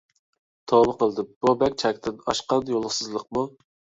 توۋا 0.71 0.93
قىلدىم. 1.01 1.27
بۇ 1.45 1.53
بەك 1.59 1.77
چەكتىن 1.83 2.17
ئاشقان 2.33 2.71
يولسىزلىققۇ؟ 2.75 3.45